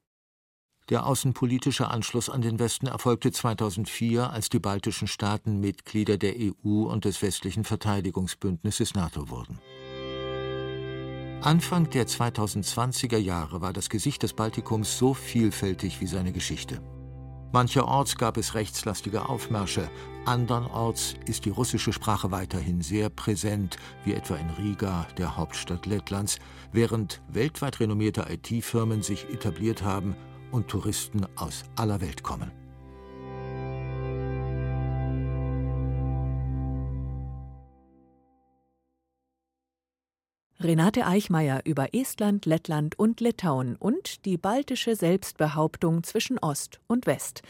Der 0.91 1.07
außenpolitische 1.07 1.89
Anschluss 1.89 2.29
an 2.29 2.43
den 2.43 2.59
Westen 2.59 2.89
erfolgte 2.89 3.33
2004, 3.33 4.31
als 4.31 4.51
die 4.51 4.59
baltischen 4.59 5.09
Staaten 5.09 5.61
Mitglieder 5.61 6.19
der 6.19 6.35
EU 6.37 6.83
und 6.83 7.07
des 7.07 7.23
westlichen 7.23 7.65
Verteidigungsbündnisses 7.65 8.95
NATO 8.95 9.31
wurden. 9.31 9.61
Anfang 11.45 11.91
der 11.91 12.07
2020er 12.07 13.19
Jahre 13.19 13.61
war 13.61 13.75
das 13.75 13.91
Gesicht 13.91 14.23
des 14.23 14.33
Baltikums 14.33 14.97
so 14.97 15.13
vielfältig 15.13 16.01
wie 16.01 16.07
seine 16.07 16.33
Geschichte. 16.33 16.81
Mancherorts 17.53 18.17
gab 18.17 18.39
es 18.39 18.55
rechtslastige 18.55 19.29
Aufmärsche, 19.29 19.91
andernorts 20.25 21.17
ist 21.27 21.45
die 21.45 21.51
russische 21.51 21.93
Sprache 21.93 22.31
weiterhin 22.31 22.81
sehr 22.81 23.11
präsent, 23.11 23.77
wie 24.07 24.15
etwa 24.15 24.37
in 24.37 24.49
Riga, 24.49 25.07
der 25.19 25.37
Hauptstadt 25.37 25.85
Lettlands, 25.85 26.39
während 26.73 27.21
weltweit 27.29 27.79
renommierte 27.79 28.25
IT-Firmen 28.31 29.03
sich 29.03 29.29
etabliert 29.29 29.83
haben 29.83 30.17
und 30.51 30.69
Touristen 30.69 31.27
aus 31.37 31.65
aller 31.77 32.01
Welt 32.01 32.23
kommen. 32.23 32.64
Renate 40.65 41.07
Eichmeier 41.07 41.61
über 41.65 41.93
Estland, 41.93 42.47
Lettland 42.47 42.99
und 42.99 43.21
Litauen 43.21 43.77
und 43.77 44.25
die 44.25 44.39
baltische 44.39 44.97
Selbstbehauptung 44.97 46.03
zwischen 46.05 46.39
Ost 46.39 46.81
und 46.87 47.07
West. 47.07 47.43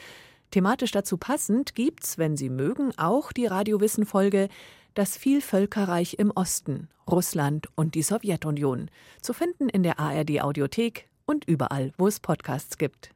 Thematisch 0.51 0.91
dazu 0.91 1.17
passend 1.17 1.77
gibt's, 1.77 2.19
wenn 2.19 2.37
Sie 2.37 2.51
mögen, 2.51 2.93
auch 2.99 3.31
die 3.31 3.47
Radiowissen-Folge 3.47 4.49
Das 4.95 5.17
Vielvölkerreich 5.17 6.15
im 6.19 6.33
Osten, 6.33 6.89
Russland 7.09 7.69
und 7.77 7.95
die 7.95 8.03
Sowjetunion, 8.03 8.91
zu 9.21 9.33
finden 9.33 9.69
in 9.69 9.85
der 9.85 10.01
ARD-Audiothek 10.01 11.07
und 11.25 11.45
überall, 11.45 11.93
wo 11.97 12.09
es 12.09 12.19
Podcasts 12.19 12.79
gibt. 12.79 13.14